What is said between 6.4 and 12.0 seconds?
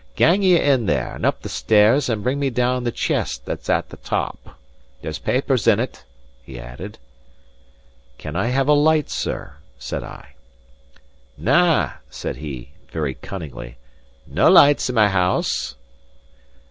he added. "Can I have a light, sir?" said I. "Na,"